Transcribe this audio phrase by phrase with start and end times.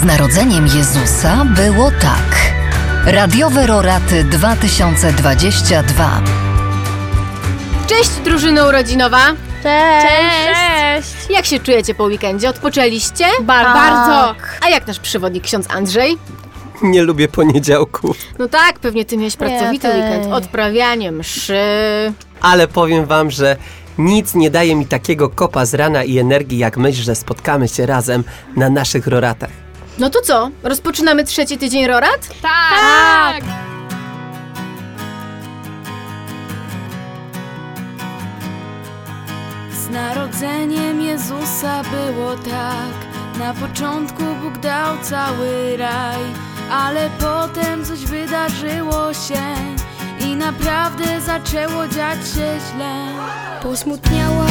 [0.00, 2.52] Z narodzeniem Jezusa było tak.
[3.06, 6.20] Radiowe Roraty 2022.
[7.86, 9.20] Cześć drużyno urodzinowa!
[9.62, 10.46] Cześć!
[10.46, 11.30] Cześć!
[11.30, 12.48] Jak się czujecie po weekendzie?
[12.48, 13.24] Odpoczęliście?
[13.42, 13.74] Bardzo!
[13.74, 14.34] Bardzo!
[14.66, 16.18] A jak nasz przewodnik ksiądz Andrzej?
[16.82, 20.32] Nie lubię poniedziałków, No tak, pewnie ty miałeś pracowity weekend.
[20.32, 21.62] Odprawianie mszy.
[22.40, 23.56] ale powiem wam, że
[23.98, 27.86] nic nie daje mi takiego kopa z rana i energii, jak myśl, że spotkamy się
[27.86, 28.24] razem
[28.56, 29.50] na naszych roratach.
[30.00, 30.50] No to co?
[30.62, 32.28] Rozpoczynamy trzeci tydzień rorat?
[32.42, 33.44] Tak!
[39.72, 43.10] Z narodzeniem Jezusa było tak.
[43.38, 46.20] Na początku Bóg dał cały raj,
[46.70, 49.42] ale potem coś wydarzyło się
[50.26, 53.06] i naprawdę zaczęło dziać się źle.
[53.62, 54.46] Posmutniała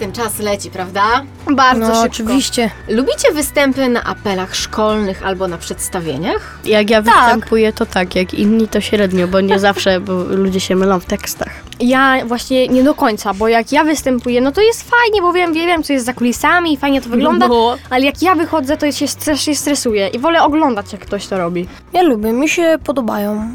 [0.00, 1.22] Ten czas leci, prawda?
[1.56, 2.06] Bardzo No, szybko.
[2.06, 2.70] oczywiście.
[2.88, 6.58] Lubicie występy na apelach szkolnych albo na przedstawieniach?
[6.64, 7.14] Jak ja Tak.
[7.14, 11.04] występuję, to tak, jak inni to średnio, bo nie zawsze, bo ludzie się mylą w
[11.04, 11.50] tekstach.
[11.80, 15.52] Ja właśnie nie do końca, bo jak ja występuję, no to jest fajnie, bo wiem,
[15.54, 17.76] wiem co jest za kulisami i fajnie to wygląda, No.
[17.90, 21.68] ale jak ja wychodzę, to się strasznie stresuję i wolę oglądać, jak ktoś to robi.
[21.92, 23.50] Ja lubię, mi się podobają.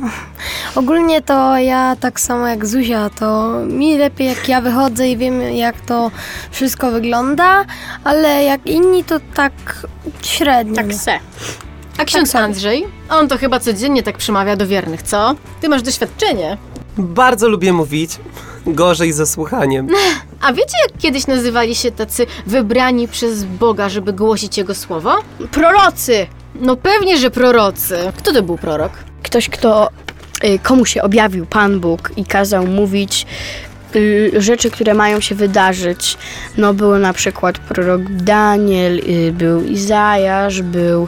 [0.76, 5.42] Ogólnie to ja tak samo jak Zuzia, to mi lepiej jak ja wychodzę i wiem
[5.42, 6.12] jak to
[6.52, 7.66] wszystko wygląda,
[8.04, 9.54] ale jak inni to tak
[10.22, 10.76] średnio.
[10.76, 11.20] Tak se.
[11.98, 12.44] A ksiądz sobie.
[12.44, 12.86] Andrzej?
[13.10, 15.36] On to chyba codziennie tak przemawia do wiernych, co?
[15.62, 16.58] Ty masz doświadczenie.
[16.98, 18.12] Bardzo lubię mówić,
[18.66, 19.88] gorzej ze słuchaniem.
[20.42, 25.16] A wiecie, jak kiedyś nazywali się tacy wybrani przez Boga, żeby głosić Jego słowo?
[25.52, 26.28] Prorocy!
[26.56, 27.98] No pewnie, że prorocy.
[28.18, 28.92] Kto to był prorok?
[29.24, 29.90] Ktoś, kto
[30.44, 33.26] y, komu się objawił Pan Bóg i kazał mówić
[34.38, 36.18] rzeczy, które mają się wydarzyć.
[36.58, 41.08] No był na przykład prorok Daniel, y, był Izajasz, był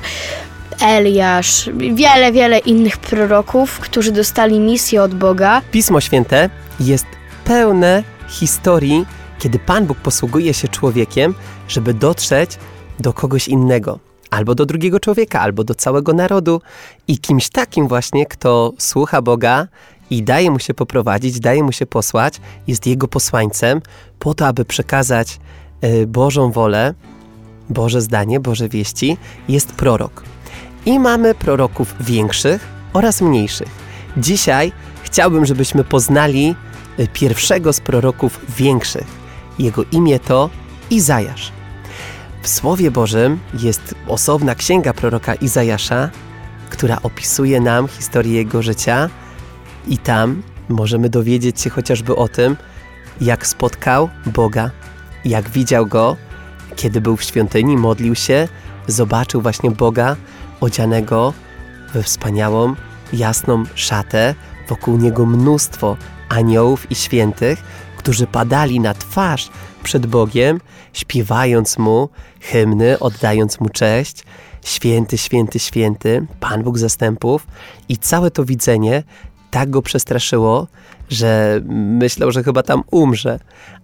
[0.81, 5.61] Eliasz, wiele, wiele innych proroków, którzy dostali misję od Boga.
[5.71, 6.49] Pismo Święte
[6.79, 7.05] jest
[7.45, 9.05] pełne historii,
[9.39, 11.33] kiedy Pan Bóg posługuje się człowiekiem,
[11.67, 12.51] żeby dotrzeć
[12.99, 13.99] do kogoś innego.
[14.29, 16.61] Albo do drugiego człowieka, albo do całego narodu.
[17.07, 19.67] I kimś takim właśnie, kto słucha Boga
[20.09, 23.81] i daje mu się poprowadzić, daje mu się posłać, jest jego posłańcem,
[24.19, 25.39] po to, aby przekazać
[25.81, 26.93] e, Bożą wolę,
[27.69, 29.17] Boże zdanie, Boże wieści,
[29.49, 30.23] jest prorok.
[30.85, 33.67] I mamy proroków większych oraz mniejszych.
[34.17, 34.71] Dzisiaj
[35.03, 36.55] chciałbym, żebyśmy poznali
[36.99, 39.07] y, pierwszego z proroków większych.
[39.59, 40.49] Jego imię to
[40.89, 41.51] Izajasz.
[42.41, 46.09] W Słowie Bożym jest osobna księga proroka Izajasza,
[46.69, 49.09] która opisuje nam historię jego życia
[49.87, 52.55] i tam możemy dowiedzieć się chociażby o tym,
[53.21, 54.71] jak spotkał Boga,
[55.25, 56.17] jak widział Go,
[56.75, 58.47] kiedy był w świątyni, modlił się,
[58.87, 60.15] zobaczył właśnie Boga
[60.61, 61.33] odzianego
[61.93, 62.75] we wspaniałą,
[63.13, 64.35] jasną szatę,
[64.69, 65.97] wokół niego mnóstwo
[66.29, 67.63] aniołów i świętych,
[67.97, 69.49] którzy padali na twarz
[69.83, 70.59] przed Bogiem,
[70.93, 72.09] śpiewając Mu
[72.41, 74.23] hymny, oddając Mu cześć.
[74.63, 77.47] Święty, święty, święty, Pan Bóg zastępów.
[77.89, 79.03] I całe to widzenie
[79.57, 80.67] tak go przestraszyło,
[81.09, 81.61] że
[81.99, 83.39] myślał, że chyba tam umrze.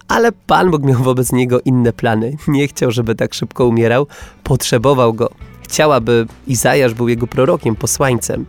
[0.07, 2.37] Ale Pan Bóg miał wobec niego inne plany.
[2.47, 4.07] Nie chciał, żeby tak szybko umierał,
[4.43, 5.29] potrzebował go.
[5.63, 8.45] Chciał, aby Izajasz był jego prorokiem, posłańcem.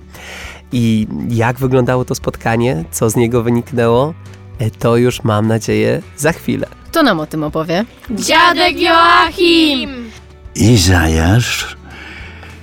[0.72, 4.14] I jak wyglądało to spotkanie, co z niego wyniknęło,
[4.58, 6.66] e, to już mam nadzieję za chwilę.
[6.90, 7.84] Kto nam o tym opowie?
[8.10, 10.10] Dziadek Joachim!
[10.54, 11.76] Izajasz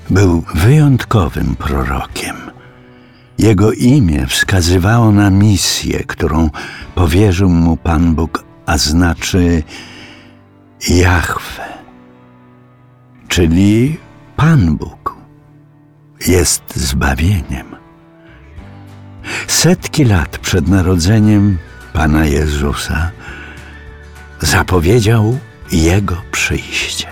[0.09, 2.51] był wyjątkowym prorokiem.
[3.41, 6.49] Jego imię wskazywało na misję, którą
[6.95, 9.63] powierzył mu Pan Bóg, a znaczy
[10.89, 11.63] Jahwe,
[13.27, 13.97] czyli
[14.35, 15.15] Pan Bóg
[16.27, 17.75] jest zbawieniem.
[19.47, 21.57] Setki lat przed narodzeniem
[21.93, 23.11] Pana Jezusa
[24.39, 25.39] zapowiedział
[25.71, 27.07] Jego przyjście.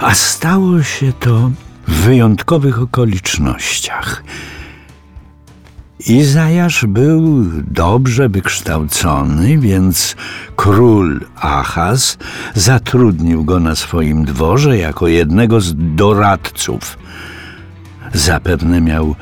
[0.00, 1.50] A stało się to
[1.88, 4.22] w wyjątkowych okolicznościach.
[6.06, 10.16] Izajasz był dobrze wykształcony, więc
[10.56, 12.18] król Achaz
[12.54, 16.98] zatrudnił go na swoim dworze jako jednego z doradców.
[18.12, 19.14] Zapewne miał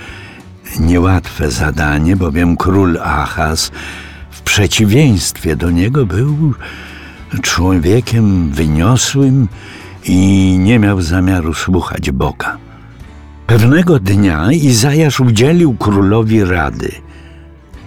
[0.80, 3.70] niełatwe zadanie, bowiem król Achaz
[4.30, 6.54] w przeciwieństwie do niego był
[7.42, 9.48] człowiekiem wyniosłym
[10.04, 12.58] i nie miał zamiaru słuchać Boga.
[13.52, 16.92] Pewnego dnia Izajasz udzielił królowi rady.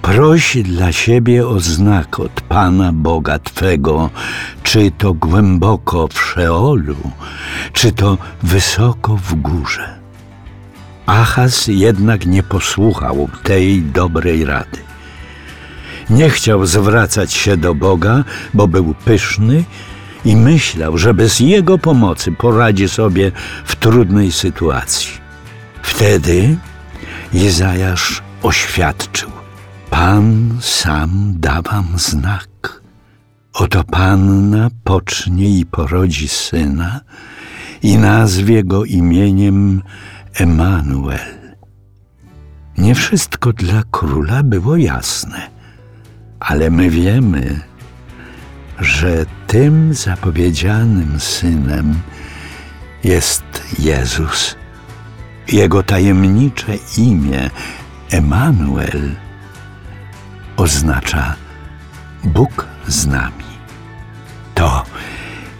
[0.02, 4.10] Proś dla siebie o znak od Pana Boga Twego,
[4.64, 6.96] czy to głęboko w Szeolu,
[7.74, 10.00] czy to wysoko w górze.
[11.06, 14.78] Achaz jednak nie posłuchał tej dobrej rady.
[16.10, 18.24] Nie chciał zwracać się do Boga,
[18.54, 19.64] bo był pyszny
[20.26, 23.32] i myślał, że bez jego pomocy poradzi sobie
[23.66, 25.25] w trudnej sytuacji.
[25.86, 26.58] Wtedy
[27.34, 29.30] Izajasz oświadczył:
[29.90, 32.82] Pan sam da wam znak.
[33.54, 37.02] Oto panna pocznie i porodzi syna
[37.82, 39.82] i nazwie go imieniem
[40.34, 41.36] Emanuel.
[42.78, 45.50] Nie wszystko dla króla było jasne,
[46.40, 47.60] ale my wiemy,
[48.80, 51.96] że tym zapowiedzianym synem
[53.04, 53.44] jest
[53.80, 54.56] Jezus.
[55.48, 57.50] Jego tajemnicze imię
[58.10, 59.16] Emanuel
[60.58, 61.36] oznacza
[62.24, 63.46] Bóg z nami.
[64.56, 64.84] To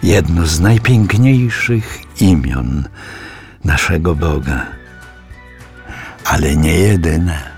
[0.04, 2.84] jedno z najpiękniejszych imion
[3.64, 4.66] naszego Boga,
[6.26, 7.55] ale nie jedyne.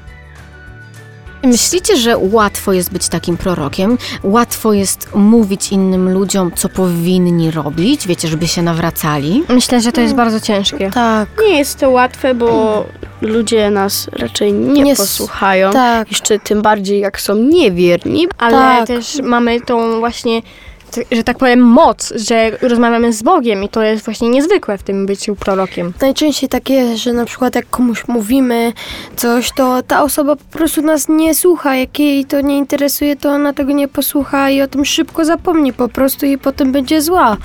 [1.52, 3.98] Myślicie, że łatwo jest być takim prorokiem?
[4.24, 9.44] Łatwo jest mówić innym ludziom, co powinni robić, wiecie, żeby się nawracali?
[9.50, 10.92] Myślę, że to jest bardzo ciężkie.
[10.94, 12.84] Tak, Nie jest to łatwe, bo
[13.22, 15.72] ludzie nas raczej nie, Nie posłuchają.
[15.72, 16.12] tak.
[16.12, 18.28] Jeszcze tym bardziej, jak są niewierni.
[18.38, 18.88] Ale Tak.
[18.88, 20.42] też mamy tą właśnie,
[21.12, 25.06] że tak powiem, moc, że rozmawiamy z Bogiem i to jest właśnie niezwykłe w tym
[25.06, 25.94] byciu prorokiem.
[26.02, 28.74] Najczęściej tak jest, że na przykład jak komuś mówimy
[29.16, 31.76] coś, to ta osoba po prostu nas nie słucha.
[31.76, 35.74] Jak jej to nie interesuje, to ona tego nie posłucha i o tym szybko zapomni
[35.74, 37.38] po prostu i potem będzie zła.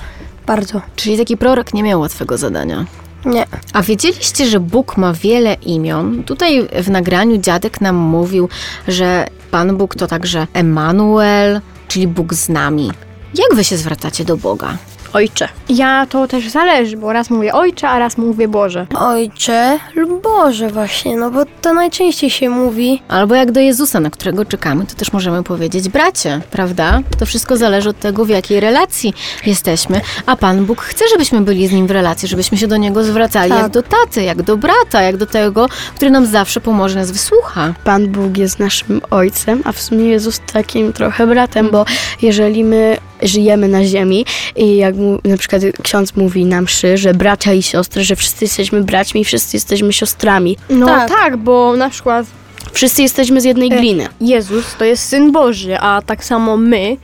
[0.45, 0.81] Bardzo.
[0.95, 2.85] Czyli taki prorok nie miał łatwego zadania.
[3.25, 3.45] Nie.
[3.73, 6.23] A wiedzieliście, że Bóg ma wiele imion?
[6.23, 8.49] Tutaj w nagraniu dziadek nam mówił,
[8.87, 12.91] że Pan Bóg to także Emanuel, czyli Bóg z nami.
[13.35, 14.77] Jak wy się zwracacie do Boga?
[15.13, 15.49] Ojcze.
[15.69, 18.87] Ja to też zależy, bo raz mówię Ojcze, a raz mówię Boże.
[18.95, 23.01] Ojcze lub Boże właśnie, no bo to najczęściej się mówi.
[23.07, 26.99] Albo jak do Jezusa, na którego czekamy, to też możemy powiedzieć bracie, prawda?
[27.19, 29.13] To wszystko zależy od tego, w jakiej relacji
[29.45, 30.01] jesteśmy.
[30.25, 33.49] A Pan Bóg chce, żebyśmy byli z Nim w relacji, żebyśmy się do Niego zwracali
[33.51, 33.61] Tak.
[33.61, 37.73] jak do taty, jak do brata, jak do tego, który nam zawsze pomoże, nas wysłucha.
[37.83, 41.85] Pan Bóg jest naszym ojcem, a w sumie Jezus takim trochę bratem, bo
[42.21, 44.25] jeżeli my żyjemy na ziemi
[44.55, 48.45] i jak mu, na przykład ksiądz mówi nam mszy, że bracia i siostry, że wszyscy
[48.45, 50.57] jesteśmy braćmi i wszyscy jesteśmy siostrami.
[50.69, 51.09] No Tak.
[51.09, 52.25] tak, bo na przykład
[52.73, 54.07] Wszyscy jesteśmy z jednej E, gliny.
[54.21, 56.97] Jezus to jest Syn Boży, a tak samo my,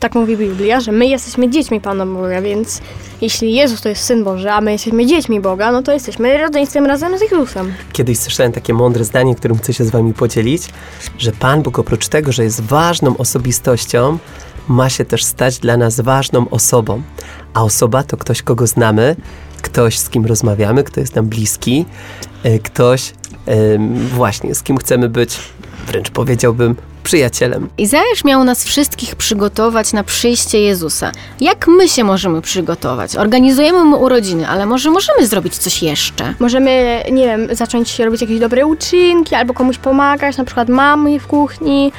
[0.00, 2.80] tak mówi Biblia, że my jesteśmy dziećmi Pana Boga, więc
[3.20, 6.86] jeśli Jezus to jest Syn Boży, a my jesteśmy dziećmi Boga, no to jesteśmy rodzeństwem
[6.86, 7.72] razem z Jezusem.
[7.92, 10.62] Kiedyś słyszałem takie mądre zdanie, którym chcę się z wami podzielić,
[11.18, 14.18] że Pan Bóg oprócz tego, że jest ważną osobistością,
[14.68, 17.02] ma się też stać dla nas ważną osobą.
[17.54, 19.16] A osoba to ktoś, kogo znamy,
[19.62, 21.84] ktoś, z kim rozmawiamy, kto jest nam bliski,
[22.42, 23.12] e, ktoś
[24.14, 25.38] właśnie, z kim chcemy być,
[25.86, 27.68] wręcz powiedziałbym, przyjacielem.
[27.78, 31.12] Izajasz miał nas wszystkich przygotować na przyjście Jezusa.
[31.40, 33.16] Jak my się możemy przygotować?
[33.16, 36.34] Organizujemy mu urodziny, ale może możemy zrobić coś jeszcze?
[36.38, 41.26] Możemy, nie wiem, zacząć robić jakieś dobre uczynki, albo komuś pomagać, na przykład mamie w
[41.26, 41.92] kuchni,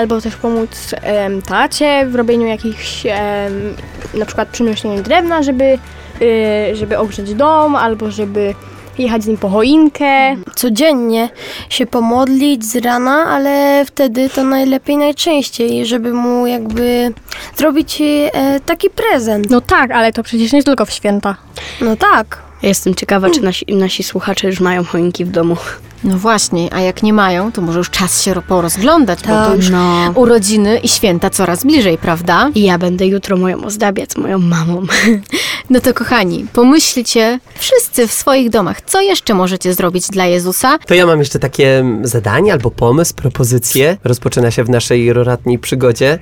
[0.00, 3.76] albo też pomóc em, tacie w robieniu jakichś, em,
[4.14, 5.78] na przykład przynoszeniu drewna, żeby,
[6.22, 8.54] y, żeby ogrzeć dom, albo żeby
[8.98, 10.36] jechać z nim po choinkę.
[10.54, 11.28] Codziennie
[11.68, 17.12] się pomodlić z rana, ale wtedy to najlepiej najczęściej, żeby mu jakby
[17.56, 19.50] zrobić e, taki prezent.
[19.50, 21.36] No tak, ale to przecież nie tylko w święta.
[21.80, 22.49] No tak.
[22.62, 25.56] Ja jestem ciekawa, czy nasi, nasi słuchacze już mają choinki w domu.
[26.04, 29.46] No właśnie, a jak nie mają, to może już czas się ro- porozglądać, bo to
[29.46, 29.56] Tak.
[29.56, 30.12] już No.
[30.14, 32.50] urodziny i święta coraz bliżej, prawda?
[32.54, 34.82] I ja będę jutro moją ozdabiać, moją mamą.
[35.70, 40.78] No to kochani, pomyślcie wszyscy w swoich domach, co jeszcze możecie zrobić dla Jezusa?
[40.86, 43.96] To ja mam jeszcze takie zadanie albo pomysł, propozycję.
[44.04, 46.18] Rozpoczyna się w naszej roratniej przygodzie.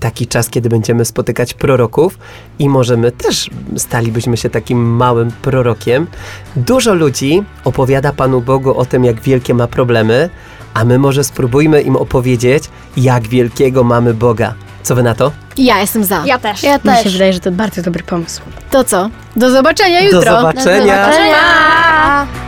[0.00, 2.18] Taki czas, kiedy będziemy spotykać proroków
[2.58, 6.06] i możemy też stalibyśmy się takim małym prorokiem.
[6.56, 10.30] Dużo ludzi opowiada Panu Bogu o tym, jak wielkie ma problemy,
[10.74, 12.64] a my może spróbujmy im opowiedzieć,
[12.96, 14.54] jak wielkiego mamy Boga.
[14.82, 15.32] Co wy na to?
[15.56, 16.22] Ja jestem za.
[16.26, 16.62] Ja też.
[16.62, 17.12] Ja Mi się też.
[17.12, 18.40] wydaje, że to bardzo dobry pomysł.
[18.70, 19.10] To co?
[19.36, 20.20] Do zobaczenia jutro.
[20.20, 21.04] Do zobaczenia!
[21.04, 22.47] zobaczenia.